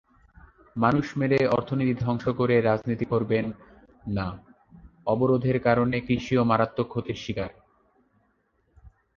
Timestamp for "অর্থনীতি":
1.47-1.93